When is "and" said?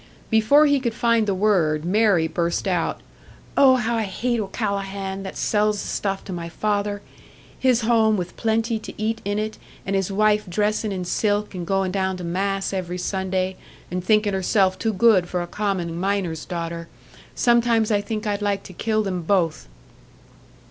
9.85-9.95, 11.53-11.67, 13.91-14.03